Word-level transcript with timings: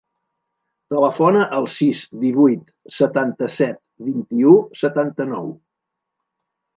Telefona 0.93 1.41
al 1.57 1.67
sis, 1.73 1.99
divuit, 2.23 2.63
setanta-set, 2.95 3.77
vint-i-u, 4.07 4.55
setanta-nou. 4.81 5.53